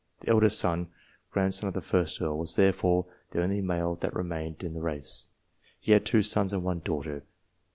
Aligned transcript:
The 0.21 0.29
eldest 0.31 0.57
son 0.57 0.87
(grandson 1.31 1.67
of 1.67 1.75
the 1.75 1.79
1st 1.79 2.23
Earl) 2.23 2.39
was 2.39 2.55
therefore 2.55 3.05
the 3.29 3.43
only 3.43 3.61
male 3.61 3.93
that 3.97 4.15
remained 4.15 4.63
in 4.63 4.73
the 4.73 4.81
race. 4.81 5.27
He 5.79 5.91
had 5.91 6.07
two 6.07 6.23
sons 6.23 6.53
and 6.53 6.63
one 6.63 6.79
daughter. 6.79 7.21